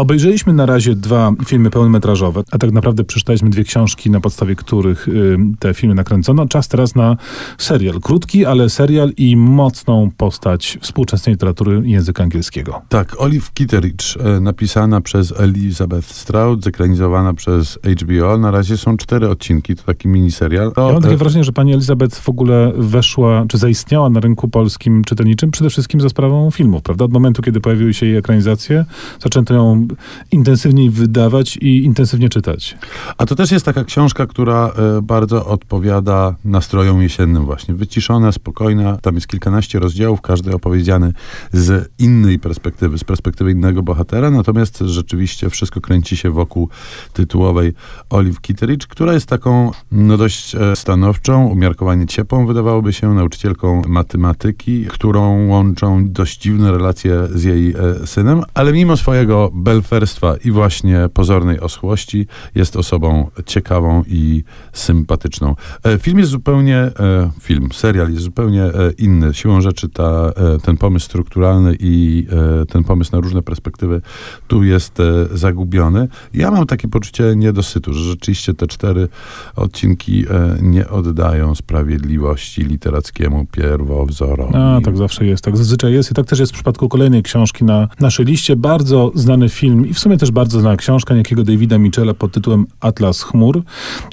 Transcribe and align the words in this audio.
Obejrzeliśmy 0.00 0.52
na 0.52 0.66
razie 0.66 0.94
dwa 0.94 1.32
filmy 1.46 1.70
pełnometrażowe, 1.70 2.42
a 2.50 2.58
tak 2.58 2.72
naprawdę 2.72 3.04
przeczytaliśmy 3.04 3.50
dwie 3.50 3.64
książki, 3.64 4.10
na 4.10 4.20
podstawie 4.20 4.56
których 4.56 5.08
y, 5.08 5.38
te 5.58 5.74
filmy 5.74 5.94
nakręcono. 5.94 6.48
Czas 6.48 6.68
teraz 6.68 6.94
na 6.94 7.16
serial. 7.58 8.00
Krótki, 8.00 8.46
ale 8.46 8.70
serial 8.70 9.12
i 9.16 9.36
mocną 9.36 10.10
postać 10.16 10.78
współczesnej 10.80 11.34
literatury 11.34 11.82
języka 11.84 12.22
angielskiego. 12.22 12.82
Tak, 12.88 13.20
Olive 13.20 13.52
Kitteridge, 13.54 14.16
e, 14.16 14.40
napisana 14.40 15.00
przez 15.00 15.40
Elizabeth 15.40 16.08
Stroud, 16.08 16.64
zekranizowana 16.64 17.34
przez 17.34 17.78
HBO. 18.00 18.38
Na 18.38 18.50
razie 18.50 18.76
są 18.76 18.96
cztery 18.96 19.28
odcinki, 19.28 19.76
to 19.76 19.82
taki 19.82 20.08
miniserial. 20.08 20.72
Ja 20.76 20.82
mam 20.82 20.94
To, 20.94 21.00
takie 21.00 21.14
e, 21.14 21.18
wrażenie, 21.18 21.44
że 21.44 21.52
pani 21.52 21.74
Elizabeth 21.74 22.18
w 22.18 22.28
ogóle 22.28 22.72
weszła, 22.76 23.44
czy 23.48 23.58
zaistniała 23.58 24.10
na 24.10 24.20
rynku 24.20 24.48
polskim 24.48 25.04
czytelniczym 25.04 25.50
przede 25.50 25.70
wszystkim 25.70 26.00
za 26.00 26.08
sprawą 26.08 26.50
filmów, 26.50 26.82
prawda? 26.82 27.04
Od 27.04 27.12
momentu, 27.12 27.42
kiedy 27.42 27.60
pojawiły 27.60 27.94
się 27.94 28.06
jej 28.06 28.16
ekranizacje, 28.16 28.84
zaczęto 29.22 29.54
ją 29.54 29.89
intensywniej 30.32 30.90
wydawać 30.90 31.56
i 31.56 31.84
intensywnie 31.84 32.28
czytać. 32.28 32.78
A 33.18 33.26
to 33.26 33.34
też 33.34 33.50
jest 33.50 33.64
taka 33.64 33.84
książka, 33.84 34.26
która 34.26 34.72
e, 34.98 35.02
bardzo 35.02 35.46
odpowiada 35.46 36.34
nastrojom 36.44 37.02
jesiennym 37.02 37.44
właśnie. 37.44 37.74
Wyciszona, 37.74 38.32
spokojna. 38.32 38.96
Tam 38.96 39.14
jest 39.14 39.26
kilkanaście 39.26 39.78
rozdziałów, 39.78 40.20
każdy 40.20 40.54
opowiedziany 40.54 41.12
z 41.52 41.90
innej 41.98 42.38
perspektywy, 42.38 42.98
z 42.98 43.04
perspektywy 43.04 43.50
innego 43.50 43.82
bohatera. 43.82 44.30
Natomiast 44.30 44.78
rzeczywiście 44.78 45.50
wszystko 45.50 45.80
kręci 45.80 46.16
się 46.16 46.30
wokół 46.30 46.68
tytułowej 47.12 47.72
Olive 48.10 48.40
Kitteridge, 48.40 48.86
która 48.86 49.12
jest 49.12 49.26
taką 49.26 49.70
no 49.92 50.16
dość 50.16 50.54
e, 50.54 50.76
stanowczą, 50.76 51.46
umiarkowanie 51.46 52.06
ciepłą, 52.06 52.46
wydawałoby 52.46 52.92
się, 52.92 53.14
nauczycielką 53.14 53.82
matematyki, 53.88 54.84
którą 54.84 55.46
łączą 55.46 56.08
dość 56.08 56.40
dziwne 56.40 56.72
relacje 56.72 57.28
z 57.34 57.44
jej 57.44 57.70
e, 57.70 58.06
synem, 58.06 58.42
ale 58.54 58.72
mimo 58.72 58.96
swojego 58.96 59.50
belferstwa 59.70 60.36
i 60.44 60.50
właśnie 60.50 61.08
pozornej 61.14 61.60
oschłości 61.60 62.26
jest 62.54 62.76
osobą 62.76 63.30
ciekawą 63.46 64.04
i 64.06 64.44
sympatyczną. 64.72 65.56
E, 65.84 65.98
Film 65.98 66.18
jest 66.18 66.30
zupełnie, 66.30 66.76
e, 66.76 67.30
film, 67.40 67.68
serial 67.72 68.10
jest 68.10 68.22
zupełnie 68.22 68.62
e, 68.62 68.90
inny. 68.98 69.34
Siłą 69.34 69.60
rzeczy 69.60 69.88
ta, 69.88 70.32
ten 70.62 70.76
pomysł 70.76 71.06
strukturalny 71.06 71.76
i 71.80 72.26
ten 72.68 72.84
pomysł 72.84 73.10
na 73.12 73.20
różne 73.20 73.42
perspektywy 73.42 74.00
tu 74.48 74.64
jest 74.64 74.98
zagubiony. 75.32 76.08
Ja 76.34 76.50
mam 76.50 76.66
takie 76.66 76.88
poczucie 76.88 77.36
niedosytu, 77.36 77.94
że 77.94 78.04
rzeczywiście 78.04 78.54
te 78.54 78.66
cztery 78.66 79.08
odcinki 79.56 80.24
nie 80.62 80.88
oddają 80.88 81.54
sprawiedliwości 81.54 82.62
literackiemu 82.62 83.46
pierwowzorowi. 83.46 84.54
A, 84.56 84.80
tak 84.84 84.96
zawsze 84.96 85.26
jest, 85.26 85.44
tak 85.44 85.56
zazwyczaj 85.56 85.92
jest 85.92 86.10
i 86.10 86.14
tak 86.14 86.26
też 86.26 86.38
jest 86.38 86.52
w 86.52 86.54
przypadku 86.54 86.88
kolejnej 86.88 87.22
książki 87.22 87.64
na 87.64 87.88
naszej 88.00 88.26
liście. 88.26 88.56
Bardzo 88.56 89.12
znany 89.14 89.48
film 89.48 89.59
i 89.62 89.94
w 89.94 89.98
sumie 89.98 90.16
też 90.16 90.30
bardzo 90.30 90.60
znana 90.60 90.76
książka 90.76 91.14
niejakiego 91.14 91.44
Davida 91.44 91.78
Michela 91.78 92.14
pod 92.14 92.32
tytułem 92.32 92.66
Atlas 92.80 93.22
Chmur. 93.22 93.62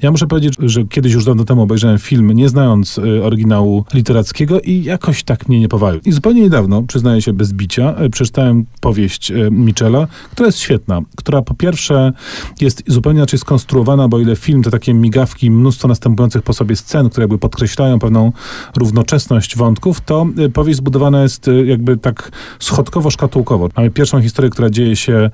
Ja 0.01 0.11
muszę 0.11 0.27
powiedzieć, 0.27 0.53
że 0.59 0.85
kiedyś 0.85 1.13
już 1.13 1.25
dawno 1.25 1.43
temu 1.43 1.61
obejrzałem 1.61 1.97
film, 1.97 2.31
nie 2.31 2.49
znając 2.49 2.97
y, 2.97 3.23
oryginału 3.23 3.85
literackiego 3.93 4.61
i 4.61 4.83
jakoś 4.83 5.23
tak 5.23 5.49
mnie 5.49 5.59
nie 5.59 5.69
powalił. 5.69 6.01
I 6.05 6.11
zupełnie 6.11 6.41
niedawno, 6.41 6.83
przyznaję 6.83 7.21
się 7.21 7.33
bez 7.33 7.53
bicia, 7.53 7.95
y, 8.05 8.09
przeczytałem 8.09 8.65
powieść 8.81 9.31
y, 9.31 9.49
Michela, 9.51 10.07
która 10.31 10.45
jest 10.45 10.59
świetna, 10.59 11.01
która 11.15 11.41
po 11.41 11.53
pierwsze 11.53 12.13
jest 12.61 12.83
zupełnie 12.87 13.19
inaczej 13.19 13.39
skonstruowana, 13.39 14.07
bo 14.07 14.19
ile 14.19 14.35
film 14.35 14.63
to 14.63 14.71
takie 14.71 14.93
migawki, 14.93 15.51
mnóstwo 15.51 15.87
następujących 15.87 16.41
po 16.41 16.53
sobie 16.53 16.75
scen, 16.75 17.09
które 17.09 17.23
jakby 17.23 17.37
podkreślają 17.37 17.99
pewną 17.99 18.31
równoczesność 18.75 19.57
wątków, 19.57 20.01
to 20.01 20.25
powieść 20.53 20.77
zbudowana 20.77 21.23
jest 21.23 21.49
jakby 21.65 21.97
tak 21.97 22.31
schodkowo-szkatułkowo. 22.59 23.69
Mamy 23.77 23.89
pierwszą 23.89 24.21
historię, 24.21 24.49
która 24.49 24.69
dzieje 24.69 24.95
się 24.95 25.29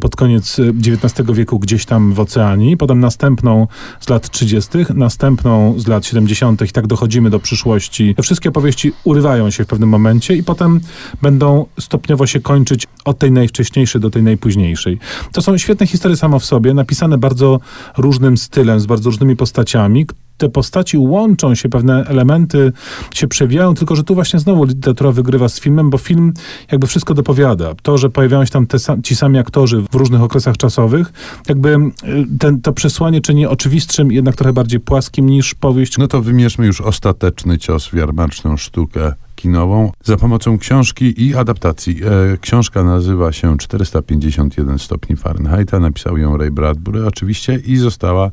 pod 0.00 0.16
koniec 0.16 0.58
y, 0.58 0.72
XIX 0.94 1.30
wieku 1.32 1.58
gdzieś 1.58 1.84
tam 1.84 2.12
w 2.12 2.20
oceanii, 2.20 2.76
potem 2.76 3.00
następną 3.00 3.66
z 4.00 4.08
lat 4.08 4.30
30., 4.30 4.70
następną 4.94 5.74
z 5.78 5.86
lat 5.86 6.06
70. 6.06 6.62
i 6.62 6.68
tak 6.68 6.86
dochodzimy 6.86 7.30
do 7.30 7.40
przyszłości. 7.40 8.14
Te 8.14 8.22
wszystkie 8.22 8.48
opowieści 8.48 8.92
urywają 9.04 9.50
się 9.50 9.64
w 9.64 9.66
pewnym 9.66 9.88
momencie 9.88 10.34
i 10.34 10.42
potem 10.42 10.80
będą 11.22 11.66
stopniowo 11.80 12.26
się 12.26 12.40
kończyć 12.40 12.86
od 13.04 13.18
tej 13.18 13.32
najwcześniejszej 13.32 14.00
do 14.00 14.10
tej 14.10 14.22
najpóźniejszej. 14.22 14.98
To 15.32 15.42
są 15.42 15.58
świetne 15.58 15.86
historie 15.86 16.16
samo 16.16 16.38
w 16.38 16.44
sobie, 16.44 16.74
napisane 16.74 17.18
bardzo 17.18 17.60
różnym 17.98 18.36
stylem, 18.36 18.80
z 18.80 18.86
bardzo 18.86 19.10
różnymi 19.10 19.36
postaciami, 19.36 20.06
te 20.36 20.48
postaci 20.48 20.98
łączą 20.98 21.54
się, 21.54 21.68
pewne 21.68 22.04
elementy 22.04 22.72
się 23.14 23.28
przewijają, 23.28 23.74
tylko 23.74 23.96
że 23.96 24.04
tu 24.04 24.14
właśnie 24.14 24.38
znowu 24.38 24.64
literatura 24.64 25.12
wygrywa 25.12 25.48
z 25.48 25.60
filmem, 25.60 25.90
bo 25.90 25.98
film 25.98 26.32
jakby 26.72 26.86
wszystko 26.86 27.14
dopowiada. 27.14 27.74
To, 27.82 27.98
że 27.98 28.10
pojawiają 28.10 28.44
się 28.44 28.50
tam 28.50 28.66
te, 28.66 28.78
ci 29.02 29.16
sami 29.16 29.38
aktorzy 29.38 29.84
w 29.92 29.94
różnych 29.94 30.22
okresach 30.22 30.56
czasowych, 30.56 31.12
jakby 31.48 31.68
y, 31.68 31.90
ten, 32.38 32.60
to 32.60 32.72
przesłanie 32.72 33.20
czyni 33.20 33.46
oczywistszym, 33.46 34.12
jednak 34.12 34.36
trochę 34.36 34.52
bardziej 34.52 34.80
płaskim 34.80 35.26
niż 35.26 35.54
powieść. 35.54 35.98
No 35.98 36.08
to 36.08 36.22
wymierzmy 36.22 36.66
już 36.66 36.80
ostateczny 36.80 37.58
cios 37.58 37.86
w 37.86 37.94
jarmarczną 37.94 38.56
sztukę 38.56 39.12
kinową 39.42 39.92
za 40.04 40.16
pomocą 40.16 40.58
książki 40.58 41.26
i 41.26 41.34
adaptacji. 41.34 42.00
E, 42.04 42.38
książka 42.38 42.84
nazywa 42.84 43.32
się 43.32 43.58
451 43.58 44.78
stopni 44.78 45.16
Fahrenheita. 45.16 45.80
Napisał 45.80 46.18
ją 46.18 46.36
Ray 46.36 46.50
Bradbury 46.50 47.06
oczywiście 47.06 47.60
i 47.66 47.76
została 47.76 48.30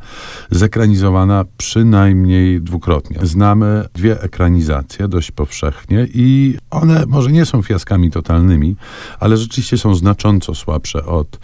zekranizowana 0.51 1.45
przynajmniej 1.57 2.61
dwukrotnie. 2.61 3.17
Znamy 3.23 3.85
dwie 3.93 4.21
ekranizacje 4.21 5.07
dość 5.07 5.31
powszechnie 5.31 6.07
i 6.13 6.57
one 6.69 7.03
może 7.07 7.31
nie 7.31 7.45
są 7.45 7.61
fiaskami 7.61 8.11
totalnymi, 8.11 8.75
ale 9.19 9.37
rzeczywiście 9.37 9.77
są 9.77 9.95
znacząco 9.95 10.55
słabsze 10.55 11.05
od 11.05 11.39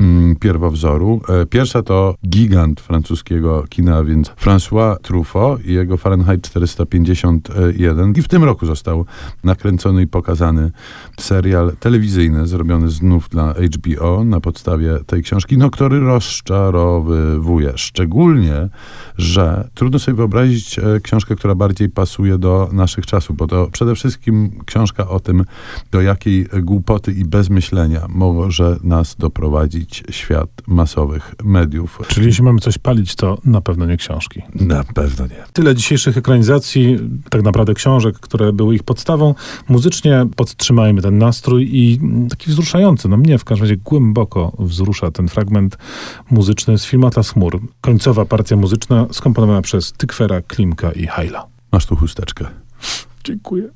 mm, 0.00 0.36
pierwowzoru. 0.36 1.20
E, 1.28 1.46
pierwsza 1.46 1.82
to 1.82 2.14
gigant 2.28 2.80
francuskiego 2.80 3.64
kina, 3.68 4.04
więc 4.04 4.28
François 4.28 4.96
Truffaut 5.02 5.64
i 5.64 5.72
jego 5.72 5.96
Fahrenheit 5.96 6.42
451 6.42 8.12
i 8.16 8.22
w 8.22 8.28
tym 8.28 8.44
roku 8.44 8.66
został 8.66 9.07
nakręcony 9.44 10.02
i 10.02 10.06
pokazany 10.06 10.70
serial 11.20 11.72
telewizyjny 11.80 12.46
zrobiony 12.46 12.90
znów 12.90 13.28
dla 13.28 13.54
HBO 13.76 14.24
na 14.24 14.40
podstawie 14.40 14.98
tej 15.06 15.22
książki, 15.22 15.58
no 15.58 15.70
który 15.70 16.00
rozczarowywuje. 16.00 17.72
Szczególnie, 17.76 18.68
że 19.18 19.68
trudno 19.74 19.98
sobie 19.98 20.16
wyobrazić 20.16 20.78
e, 20.78 21.00
książkę, 21.00 21.36
która 21.36 21.54
bardziej 21.54 21.88
pasuje 21.88 22.38
do 22.38 22.68
naszych 22.72 23.06
czasów, 23.06 23.36
bo 23.36 23.46
to 23.46 23.68
przede 23.72 23.94
wszystkim 23.94 24.50
książka 24.66 25.08
o 25.08 25.20
tym, 25.20 25.44
do 25.90 26.00
jakiej 26.00 26.46
głupoty 26.62 27.12
i 27.12 27.24
bezmyślenia 27.24 28.06
może 28.08 28.76
nas 28.84 29.16
doprowadzić 29.16 30.04
świat 30.10 30.50
masowych 30.66 31.34
mediów. 31.44 32.00
Czyli 32.08 32.26
jeśli 32.26 32.44
mamy 32.44 32.60
coś 32.60 32.78
palić, 32.78 33.16
to 33.16 33.38
na 33.44 33.60
pewno 33.60 33.86
nie 33.86 33.96
książki. 33.96 34.42
Na 34.54 34.84
pewno 34.84 35.26
nie. 35.26 35.44
Tyle 35.52 35.74
dzisiejszych 35.74 36.16
ekranizacji, 36.16 36.98
tak 37.30 37.42
naprawdę 37.42 37.74
książek, 37.74 38.18
które 38.20 38.52
były 38.52 38.74
ich 38.74 38.82
podstawą. 38.88 39.34
Muzycznie 39.68 40.26
podtrzymajmy 40.36 41.02
ten 41.02 41.18
nastrój 41.18 41.68
i 41.72 42.00
taki 42.30 42.50
wzruszający, 42.50 43.08
no 43.08 43.16
mnie 43.16 43.38
w 43.38 43.44
każdym 43.44 43.64
razie 43.64 43.76
głęboko 43.76 44.52
wzrusza 44.58 45.10
ten 45.10 45.28
fragment 45.28 45.78
muzyczny 46.30 46.78
z 46.78 46.84
filmu 46.84 47.06
Atlas 47.06 47.30
Chmur. 47.30 47.60
Końcowa 47.80 48.24
partia 48.24 48.56
muzyczna 48.56 49.06
skomponowana 49.12 49.62
przez 49.62 49.92
Tykwera, 49.92 50.42
Klimka 50.42 50.92
i 50.92 51.06
Hajla. 51.06 51.46
Masz 51.72 51.86
tu 51.86 51.96
chusteczkę. 51.96 52.44
Dziękuję. 53.24 53.68